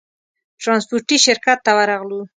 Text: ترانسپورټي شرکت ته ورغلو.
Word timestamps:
ترانسپورټي 0.61 1.17
شرکت 1.25 1.57
ته 1.65 1.71
ورغلو. 1.77 2.21